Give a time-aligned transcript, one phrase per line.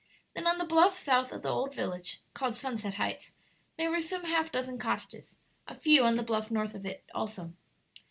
[0.33, 3.35] Then on the bluff south of the old village, called Sunset Heights,
[3.77, 5.35] there were some half dozen cottages;
[5.67, 7.53] a few on the bluff north of it, also.